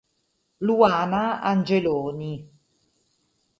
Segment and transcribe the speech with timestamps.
[0.65, 2.31] Luana Angeloni